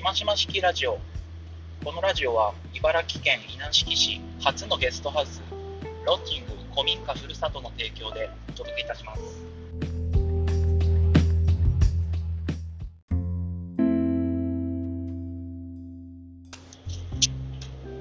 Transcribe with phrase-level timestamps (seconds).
[0.00, 0.98] しましま式ラジオ。
[1.84, 5.42] このラジオは茨城県稲敷市初のゲストハウス
[6.06, 9.20] ロッジング古民家ふるさとの提供でお届けいたします。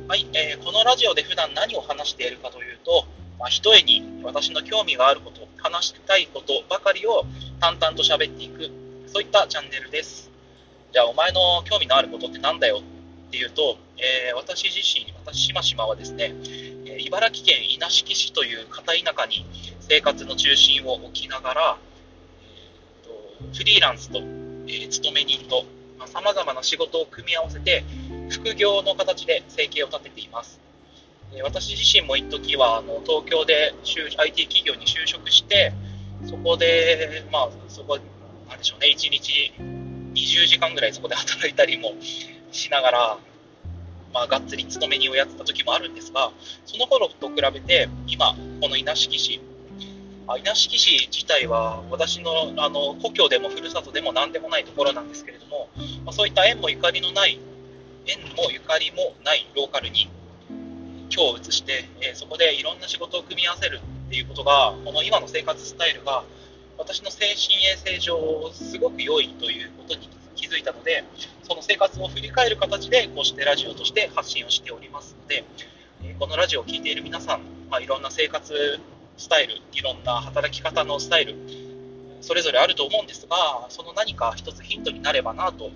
[0.08, 3.04] はい、えー、このラジオで普段何を話しているかというと、
[3.38, 7.26] まあ、ひとえに私の興味があること話したいことばかりを
[7.60, 8.72] 淡々と喋っていく
[9.08, 10.29] そういったチャンネルです。
[10.92, 12.82] じゃあお前の興味のあることって何だよ
[13.30, 16.34] っていうと、えー、私自身、私、しましまはですね、
[16.86, 19.46] えー、茨城県稲敷市という片田舎に
[19.82, 21.78] 生活の中心を置きながら、
[22.42, 25.66] えーと、フリーランスと、えー、勤め人と、
[26.08, 27.84] さまざ、まな仕事を組み合わせて、
[28.32, 30.60] 副業の形で生計を立てています。
[31.36, 35.72] え私自身も一時はあの東京で IT 企業に就職して、
[36.26, 38.00] そこで、まあ、そこ、
[38.50, 39.54] なんでしょうね、1日
[40.26, 41.94] 20時間ぐらいそこで働いたりも
[42.52, 43.18] しながら、
[44.14, 46.32] まあ、がっつり勤め人をやってた時もあるんですが、
[46.66, 49.40] その頃と比べて、今、この稲敷市、
[50.38, 55.70] 稲敷市自体は私のあの故郷でもふるさとでも何でもないところなんですけれども、
[56.06, 57.40] まあ、そういった縁もゆかりのない、
[58.06, 60.10] 縁もゆかりもないローカルに
[61.12, 66.24] 今日移して、えー、そこでいろんな仕事を組み合わせるっていうことが、この今の生活スタイルが
[66.80, 71.04] 私の精神衛生上すごく良いということに気づいたので、
[71.44, 75.44] その生活を振り返る形で、こうしてラジオとして発信をしておりますので、
[76.18, 78.80] このラジオを聴いている皆さん、まあ、いろんな生活
[79.18, 81.36] スタイル、いろんな働き方のスタイル、
[82.22, 83.36] それぞれあると思うんですが、
[83.70, 85.70] その何か一つヒントになればなと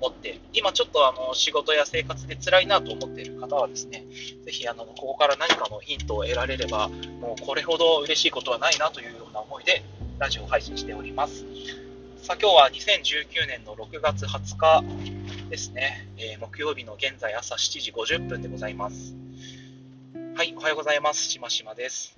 [0.00, 4.04] 思って、今ちょっとあの仕事や生活で辛いなと思っている方はですね、
[4.44, 9.82] ぜひあのここから何かのヒントを得られれば、もうこれほど嬉しいことはないなというような思いで
[10.20, 11.46] ラジオを配信しております。
[12.22, 14.84] さあ今日は2019年の6月20日
[15.48, 19.14] ですね、えー、木曜日の現在朝7時50分でございます。
[20.36, 21.22] はい、おはようございます。
[21.30, 22.14] しましまです。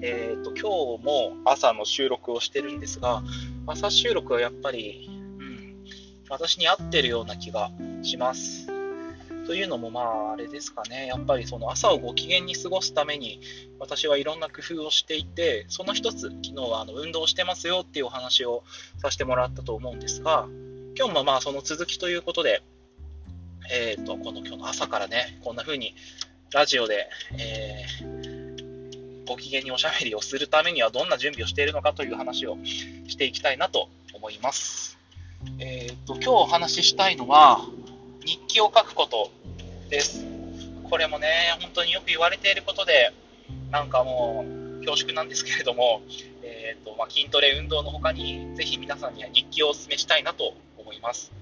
[0.00, 3.22] えっ、ー、と、今日も朝の収録をしてるんですが、
[3.66, 5.84] 朝収録はやっぱり、うん、
[6.30, 8.73] 私に合ってるような気がします。
[9.46, 13.40] というのも、まあ、あれですかね、やっぱりその朝をご機嫌に過ごすために、
[13.78, 18.64] 私はいろんな工夫をしていて、その一つ、昨日はあの運動してますよっていうお話を
[18.98, 20.46] させてもらったと思うんですが、
[20.96, 22.62] 今日もまあその続きということで、
[23.70, 25.94] えーと、この今日の朝からね、こんな風に
[26.52, 32.56] ラジオで、えー、ご機嫌におしゃべりをするためにはどんな準備をしているのかという話を
[33.08, 34.98] していきたいなと思います。
[35.58, 37.60] えーと、今日お話ししたいのは、
[38.24, 39.30] 日記を書くこと
[39.90, 40.24] です。
[40.88, 41.28] これもね、
[41.60, 43.12] 本当によく言われていることで、
[43.70, 46.02] なんかもう恐縮なんですけれども、
[46.42, 51.32] えーとまあ、筋トレ、運動の他に、ぜひ皆さんには日記をお勧めしたいなと思います。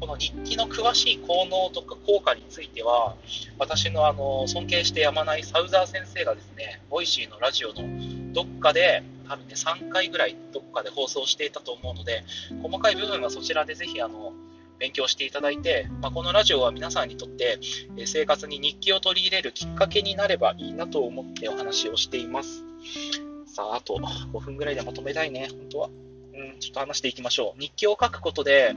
[0.00, 3.14] この日記の詳しい効能とか効果については、
[3.58, 12.24] 私のあの尊敬してやまないサウザー先生がですね、 Voicy のラジオのどっかで、多分ね、3回ぐらいどっかで放送していたと思うので、
[12.62, 14.32] 細かい部分はそちらでぜひあの
[14.84, 17.58] 勉強していただいて、まあ、このラジオは皆さんにとって
[18.04, 22.64] 生活に日記を取り入れるきっかけになればいいなと思ってお話をしています。
[23.46, 25.88] さあ、あと5分ぐらいでまとめたいね、本当は。
[25.88, 27.60] うん、ちょっと話していきましょう。
[27.60, 28.74] 日記を書くことで、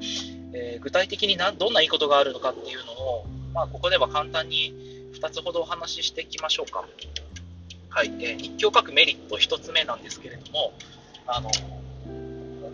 [0.54, 6.88] えー、具体的にどんないいことがあるのかっていうのを、まあ、ここでは簡単に2つほどお話ししていきましょうか。
[7.90, 10.72] はい、えー、日記を書くメリット1つ目なんですけれども、
[11.26, 11.50] あの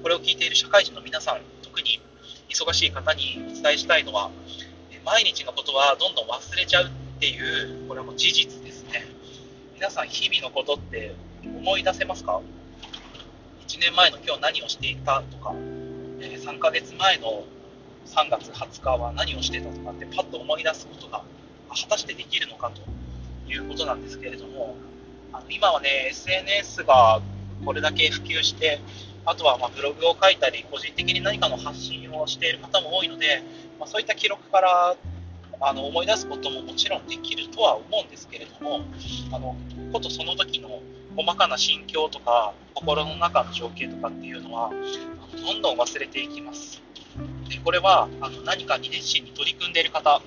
[0.04, 2.00] これを聞いている社会人の皆さん、特に
[2.50, 4.32] 忙しい方にお伝えしたいのは、
[5.06, 6.90] 毎日のことはどんどん忘れちゃうっ
[7.20, 9.06] ていう、これはもう事実ですね。
[9.76, 12.42] 皆さん、日々のことって思い出せますか
[13.68, 15.54] ?1 年前の今日何をしていたとか、
[16.22, 17.44] え3ヶ月前の
[18.06, 21.24] 3月20日は何をしてたとかってパッと思い出すことが
[21.70, 22.82] 果たしてできるのかと
[23.52, 24.76] いうことなんですけれども、
[25.32, 27.22] あの今はね、SNS が
[27.66, 28.80] これだけ普及して、
[29.26, 33.42] あとはまブログを書いたり、個人的に何かの発信をしている方も多いので、
[33.80, 34.96] まあ、そういった記録から
[35.62, 38.82] あの思い出すことももちろんできるとは思うんですけれども、
[39.32, 39.56] あの
[39.94, 40.82] ことその時の
[41.16, 46.82] 細かな心境とか、心の中の情景とかっていうのは、どんどん忘れていきます。
[47.50, 50.22] でこれはあの何かに熱心に取り組んでいる方、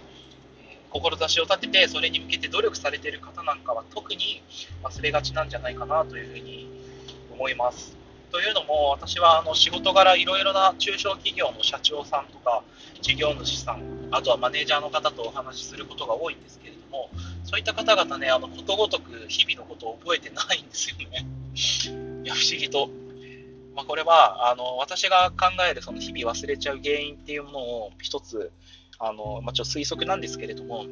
[0.90, 4.43] 志を立てて、それに向けて努力されている方なんかは特に
[4.82, 6.69] 忘れがちなんじゃないかなというふうに
[7.31, 7.95] 思います。
[8.31, 12.62] というのも、私はあの仕事柄、いろいろな中小企業の社長さんとか、
[13.00, 17.11] 事業主さん、あとはマネージャーの方とお話しすることが多いんですけれども、
[17.44, 21.26] そういった方々ね、あのことごとく日々のことを覚えてないんですよね。
[22.25, 22.88] いや、不思議と。
[23.75, 28.50] まあ、これはあの私が考えるその日々忘れちゃう原因っていうものを一つ
[28.99, 30.87] あの、まあ、ちょっと推測なんですけれども、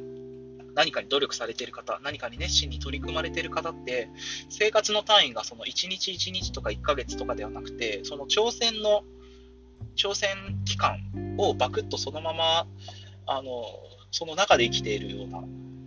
[0.75, 4.09] 何かに努力されている方、何かに熱心に取り組まれている方って、
[4.49, 9.03] 生活の単位がその1日1日とか1ヶ月とかではなくて、その挑戦の、
[9.95, 10.29] 挑戦
[10.65, 10.99] 期間
[11.37, 12.67] をバクッとそのまま、
[13.25, 13.65] あの、
[14.11, 15.41] その中で生きているような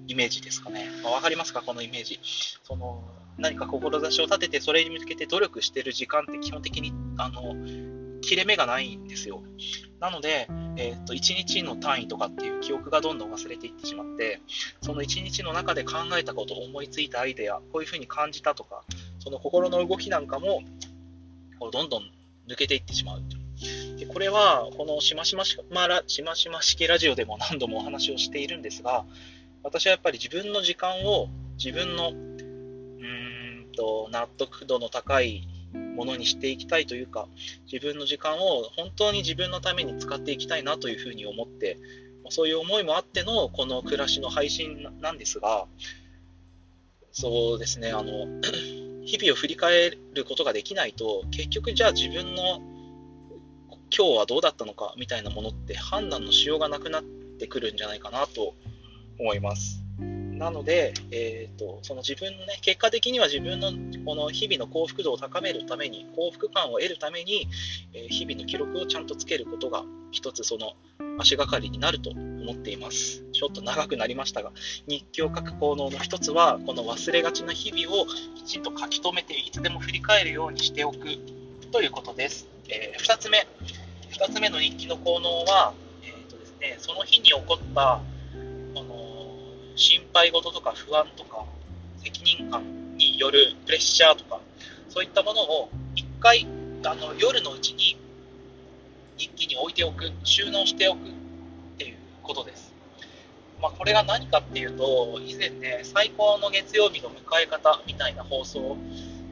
[0.06, 0.88] イメージですかね。
[1.04, 2.18] わ、まあ、かりますかこのイメージ。
[2.64, 3.04] その、
[3.36, 7.54] 何か志を立てて、それに向けて努力している時間って基本的に、あの、
[8.20, 9.42] 切れ目がないんですよ。
[10.00, 14.40] なので、えー、と1日の単位とかっていう記憶がどんどん忘れていってしまって、
[14.80, 18.84] その1日の中で考えたこと、思いついたアイデア、こういうふうに感じたとか、
[19.18, 20.62] その心の動きなんかも、
[21.58, 22.04] こうどんどん
[22.48, 23.22] 抜けていってしまう。
[23.98, 29.04] でこれは、このしましましまらしましま式ラジオでも 何度もお話をしているんですが、
[29.64, 35.48] 私はやっぱり自分の時間を自分のうーんと納得度の高い
[35.98, 37.26] ものにしていきたいというか、
[37.70, 41.76] 自分の時間を本当に自分のために使っていきたいなというふうに思って、
[42.30, 45.66] そういう思いもあってのこの暮らしの配信なんですが、
[47.10, 48.26] そうですね、あの、
[49.04, 52.60] 日々を振り返ることができないと、結局じゃあ自分の
[53.90, 58.54] 今日はどうだったのかみたいなものって判断のしようがなくなってくるんじゃないかなと
[59.18, 59.87] 思います。
[59.98, 63.72] なので、えーと、その自分のね、結果的には自分の
[64.04, 67.48] この日々の幸福度を高めるために、幸福感を得るために、
[67.92, 70.74] えー、日々の記録をちゃんとつけることが、一つその
[71.18, 73.24] 足がかりになると思っています。
[73.32, 74.52] ちょっと長くなりましたが、
[74.86, 78.06] 日記を書く効能の一つは、この忘れがちな日々を
[78.36, 80.98] きちんと書き留めて、いつでも振り返るようにしておく
[81.72, 82.46] ということです。
[82.68, 83.44] えー、2つ目、
[84.12, 85.74] 2つ目の日記の効能は、
[86.04, 88.00] えーとですね、その日に起こった
[89.78, 91.44] 心配事とか不安とか
[92.02, 94.40] 責任感によるプレッシャーとか
[94.88, 96.46] そういったものを一回
[96.84, 97.96] あの夜のうちに
[99.16, 101.00] 日記に置いておく収納しておくっ
[101.78, 102.72] ていうことです、
[103.62, 108.76] まあ、これが何かっていうと以前ね最高の月曜日の迎え方みたいな放送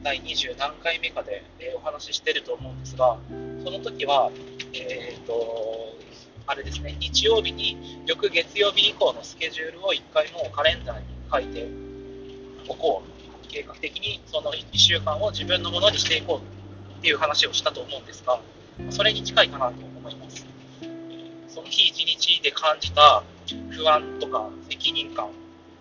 [0.03, 3.17] 第20何回目かで、えお話ししてると思うんですが
[3.65, 4.31] その時は
[4.71, 5.76] えっ、ー、と
[6.47, 11.67] あれですね、日曜日に翌月曜日以降のスケジュールを1回もうカレンダーに書いて
[12.67, 13.17] おこう。
[13.47, 18.39] 計画的にその1週間を自分のものにしていこうっていう話をしたと思うんですが、
[18.89, 20.45] それに近いかなと思います。
[21.47, 23.23] その日一日で感じた
[23.71, 25.29] 不安とか責任感、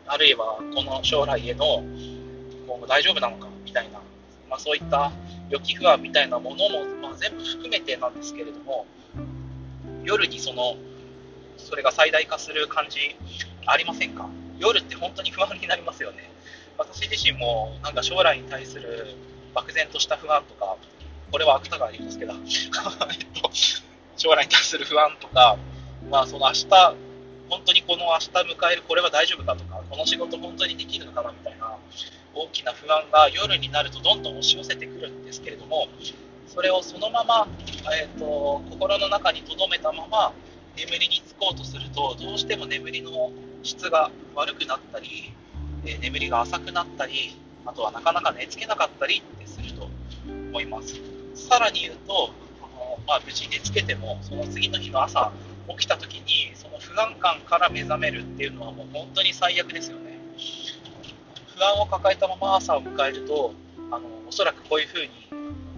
[0.07, 1.83] あるいはこの将来への
[2.67, 3.99] 今後大丈夫なのかみたいな、
[4.49, 5.13] まあ、そういった
[5.51, 8.87] 予期不安みたいなものも、まあ、全部含めてなんですけれども、
[10.07, 10.77] 夜にその
[11.59, 13.17] それが最大化する感じ
[13.67, 14.29] ありませんか？
[14.59, 16.31] 夜って本当に不安になりますよね。
[16.79, 19.17] 私自身もなんか将来に対する
[19.55, 20.77] 漠然とした不安とか
[21.33, 22.35] これは芥川龍之介だ。
[24.17, 25.59] 将来に対する不安とか、
[26.09, 26.67] まあ、その明日
[27.51, 31.77] 本当にこの明日迎えるこれは大丈夫かとかこの仕事本当にできるのかなみたいな
[32.35, 35.89] 大きな不安が夜になるとどんどん押し寄せてくるんですけれども
[36.47, 37.49] それをそのまま、
[38.01, 40.33] えーと、心の中に留めたまま
[40.77, 43.31] 眠りにつこうとするとどうしても眠りの
[43.63, 45.33] 質が悪くなったり、
[45.85, 49.89] えー、眠りが浅くなったりあとはなかなか寝つけなかったりってすると
[50.29, 50.95] 思います。
[51.35, 52.33] さらに言うとこ
[52.63, 55.33] の、まあ、無事寝つけてもその次の日の朝
[55.69, 60.19] 起きた時にその不安感から目覚めるっていうのはもう本当に最悪ですよね。
[61.57, 63.53] 不安を抱えたまま朝を迎えると
[63.91, 65.09] あのおそらくこういうふうに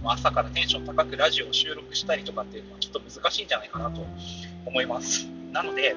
[0.05, 4.05] 朝からテンション高くラジオを収録したりとかっていうのはちょっと難しいんじゃないかなと
[4.65, 5.27] 思います。
[5.53, 5.97] なので、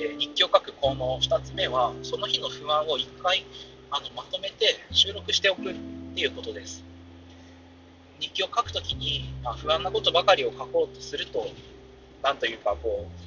[0.00, 3.44] えー、日記を書く項の2つ目は、その日の不安を1回
[3.90, 5.74] あのまとめて収録しておくっ
[6.14, 6.84] ていうことです。
[8.20, 11.46] 日記を書くときに、まあ、不安なことばかりを書こうとすると、
[12.22, 13.23] なんというかこう、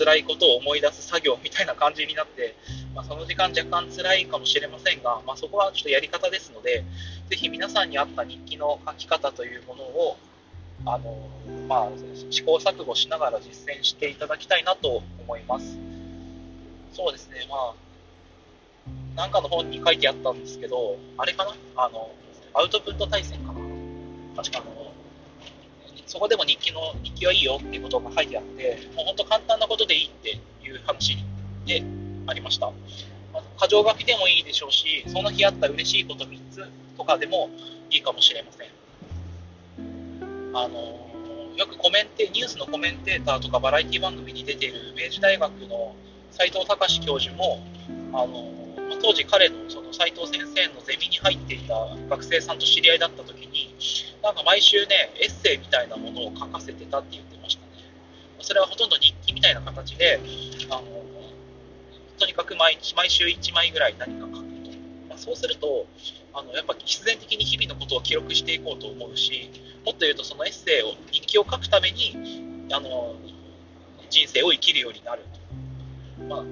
[0.00, 2.56] 辛いことを思い出す作業みたいな感じになって、
[2.94, 6.84] まあ、その時間若干辛いかもしれませんが、まあ、そこはちょっとやり方ですので、
[7.28, 10.16] ぜひ皆さんに合った日記の書き方というものを、
[10.86, 11.28] あの
[11.68, 11.88] まあ、
[12.30, 15.76] 試行錯誤しながら実践していただきたいなと思います。
[16.94, 17.74] そうですね、まあ、
[19.16, 21.54] なんかの本に書いてあったんですけど、あれかな？
[21.76, 22.10] あの、
[22.54, 23.60] アウトプット対戦かな？
[24.36, 24.79] 確かあの、
[26.10, 31.16] そこでも日記の、日記はいいよっていうことが書いてあって、もう本当簡単なことでいいっていう話
[31.64, 31.84] で
[32.26, 32.72] ありました。
[33.62, 37.48] 箇条書きでもいいでしょうし、その日あった嬉しいこと3つとかでも
[37.90, 38.66] いいかもしれません。
[40.52, 41.08] あの
[41.56, 45.94] よくコメンテニュースのコメンテーターとかバラエティ番組に出ている明治大学の
[46.32, 47.62] 斉藤隆教授も、
[48.12, 48.50] あの
[49.00, 51.74] 当時彼のその斉藤先生のゼミに入っていた
[52.08, 53.49] 学生さんと知り合いだった時に、
[54.22, 57.70] なんか毎週ね、エッセイみたいなものを書かせてたって言ってましたね。
[58.40, 60.20] それはほとんど日記みたいな形で、
[60.70, 60.82] あの
[62.18, 64.70] とにかく毎日、毎週1枚ぐらい何か書くと。
[65.08, 65.86] まあ、そうすると、
[66.34, 69.50] あのやっぱ必然的に日々のことを記録していこうと思うし、
[69.84, 73.14] もっと言うとそのエッセイを、日記を書くために、あの
[74.10, 75.24] 人生を生きるようになる
[76.18, 76.24] と。
[76.24, 76.44] まあ、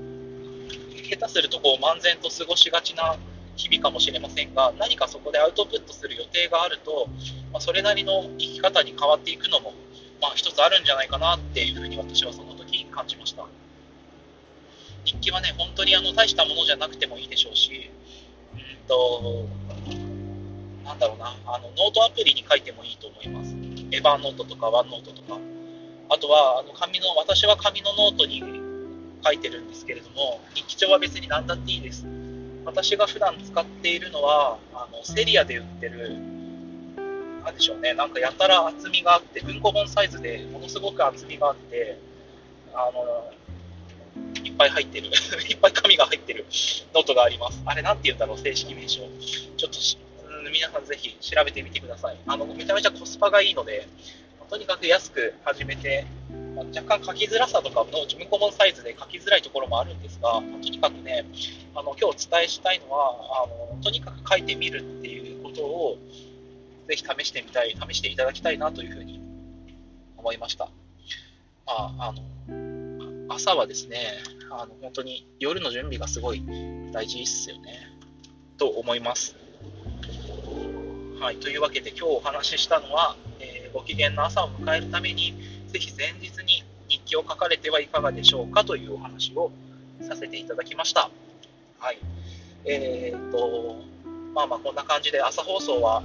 [1.08, 3.16] 下手するとこう漫然と過ごしがちな
[3.58, 7.08] 日々かもしれませんが、何かそこでアウトプットする予定があると、
[7.52, 9.74] まあ、それなりの生き方に変わっていくのも、
[10.22, 13.44] まあ、一つあるんじゃないかなっていうふうに私はその時感じました。
[15.04, 17.90] 日記はね、本当にあの大したものじゃなくてもいいでしょうし、
[18.54, 19.48] うんと、
[20.84, 23.50] なんだろうな、あのノートアプリに書いてもいいと思います。
[23.90, 25.38] エヴァーノートとかワンノートとか。
[26.10, 28.42] あとは、あの紙の、私は紙のノートに
[29.24, 32.06] 書いてるんですけれども、日記帳は別に何だっていいです。
[32.68, 36.10] 私が普段使っているのは、あのセリアで売ってる、
[37.42, 41.98] なんでしょうね、なんかやたら厚みがあって、文庫本サイズでものすごく厚みがあって、
[42.74, 43.32] あの
[44.44, 45.06] いっぱい入ってる、
[45.48, 46.44] いっぱい紙が入ってる
[46.94, 47.62] ノートがあります。
[47.64, 49.00] あれ、なんて言うんだろう、正式名称。
[49.56, 49.78] ちょっと
[50.52, 52.18] 皆さんぜひ調べてみてください。
[52.26, 53.88] あのめちゃめちゃコスパがいいので、
[54.50, 56.04] とにかく安く始めて、
[56.58, 61.24] まあ、若干書きづらさとかの文庫本サイズで書きづらいところもあるんですが、まあ、とにかくね、
[61.74, 65.98] あの今日お伝えしたいのはあの、とにかく書いてみるっていうことを、
[66.88, 69.20] ぜひ試してみたい、試していただきたいなというふうに
[70.16, 70.68] 思いました。
[71.64, 72.12] まあ、
[72.48, 73.98] あの朝はですね、
[74.50, 76.42] あの本当に夜の準備がすごい
[76.92, 77.78] 大事ですよね、
[78.56, 79.36] と思います。
[81.20, 85.34] はい、というわけで今日お話ししたのは、えー、ご機嫌な朝を迎えるために
[85.68, 89.50] ぜひ前日に日記を書かれてはいかがでしょうかというお話を
[90.00, 91.10] させていただきました。
[91.78, 91.98] はい。
[92.64, 93.76] えー、っと、
[94.34, 96.02] まあまあこんな感じで朝放送は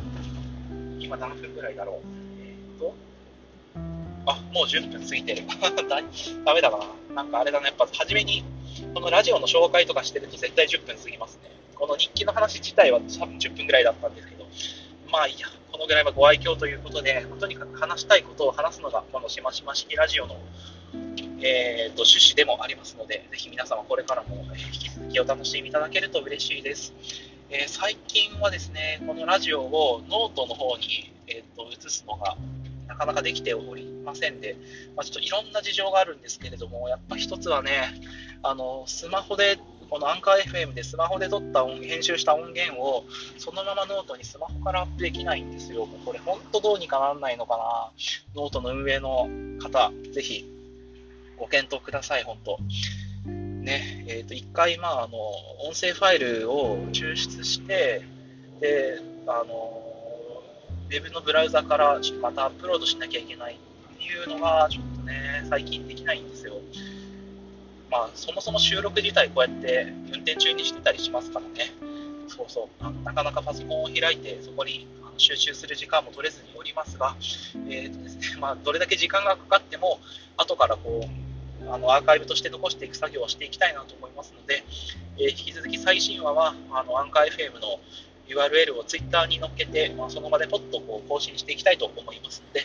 [0.99, 1.95] 今何分ぐらいだろう。
[2.41, 2.95] えー、っと、
[4.25, 5.43] あ、もう10分過ぎてる。
[6.45, 6.79] ダメだな。
[7.15, 8.43] なんかあれだね、やっぱ初めに
[8.93, 11.51] このラジオの紹介とかしてると絶対10分過ぎますね。
[11.75, 14.42] この日記の話自体は多分10分ぐらいだったんですけど、
[15.13, 20.39] まあいいや、このぐらいはご愛嬌ということで、とにかく話したいことを話すのが、このしましま式ラジオの、
[21.39, 26.95] えーと、趣旨でもありますので、ぜひ皆様これからも引き続きお楽しみいただけると嬉しいです。
[27.51, 32.35] えー、最近はですね、このラジオをノートの方に、えーと、移すのが
[32.87, 34.57] なかなかできておりませんで、
[34.95, 38.01] まあ、ちょっといろんな事情があるんですけれども、やっぱ一つはね、
[38.41, 39.59] あのスマホで
[39.89, 43.05] このアンカー FM でスマホで撮った音編集した音源を
[43.37, 45.87] そのままノートにスマホからアップできないんですよ。
[46.05, 47.91] これ本当どうにかなんないのかな。
[48.35, 49.27] ノートの運営の
[49.59, 50.45] 方、ぜひ
[51.37, 52.57] ご検討ください、本当。
[53.25, 55.17] ね、えっ、ー、と、一回、まあ、あの、
[55.67, 58.01] 音声ファイルを抽出して、
[58.59, 59.83] で、あの、
[60.89, 66.55] ウェブのブラウザからちょっとまたアップロードしなきゃいけないっていうのが、ちょっとね、最近できないんですよ。
[67.93, 71.71] まあ、そもそも収録自体こうやって運転中にしてたりしますからね。
[72.27, 72.83] そうそう。
[72.83, 77.15] あのなかなかパソコンを開いてそこに集中する時間も取れずにおりますが、
[77.69, 79.99] えーとですね まあ、どれだけ時間がかかっても、
[80.37, 84.63] 後からこう、あのアーカイブとして残していく作業をしていきたいなと思いますので、
[85.17, 87.79] えー、引き続き最新話はあのアンカー FM の
[88.27, 92.61] URL を Twitter に載っけて、まあ、その場でポッとこう更新していきたいと思いますので、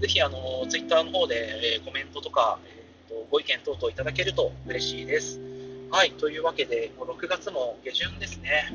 [0.00, 2.81] ぜひあの Twitter の方で、えー、コメントとか、えと、
[3.30, 5.40] ご意見等々いただけると嬉しいです。
[5.90, 8.72] はい、というわけで、もう6月も下旬ですね。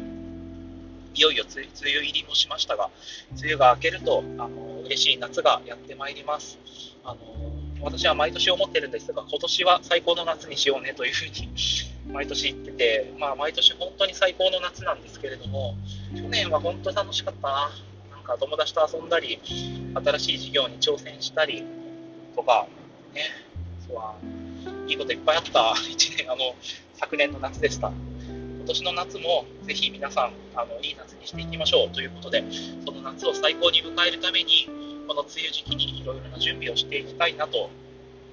[1.16, 2.92] いよいよ梅雨入りもしましたが、
[3.40, 6.60] 梅雨が明けると、あの嬉しい夏がやってまいります。
[7.04, 7.18] あの
[7.82, 11.50] 私は毎年思ってるんですが、今年は最高の夏にしようねというふうに
[12.14, 15.76] 毎年言ってて、まあ、毎年本当に最高の夏なんですけれども、
[16.16, 17.72] 去年は本当楽しかったな。
[18.12, 19.40] なんか友達と遊んだり、
[19.96, 21.64] 新しい事業に挑戦したり
[22.36, 22.68] とか、
[23.14, 23.24] ね、
[23.94, 24.16] は
[24.88, 26.56] いいこといっぱいあった1年、あの、
[26.94, 27.90] 昨年の夏でした。
[27.90, 32.44] 今年の夏もぜひ皆さん、あの、いい夏にしていきましょうということで、
[32.86, 34.70] その夏を最高に迎えるために、
[35.08, 37.70] この梅雨時期にいろいろな準備をしていきたいなと、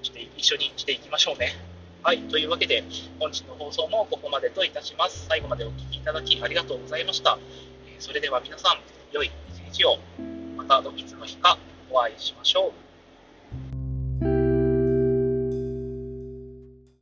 [0.03, 1.55] して一緒にしていきましょうね。
[2.03, 2.85] はい、というわけで、
[3.19, 5.27] 本日の放送もここまでといたします。
[5.27, 7.39] 最後までお聴きいただきありがとうございました。
[7.99, 8.79] それでは皆さん、
[9.13, 9.31] 良い
[9.71, 9.99] 一日を、
[10.57, 11.59] またどいつの日か
[11.91, 12.84] お会いしましょう。